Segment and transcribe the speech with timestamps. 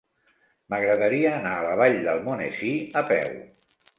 [0.73, 3.39] M'agradaria anar a la Vall d'Almonesir a peu.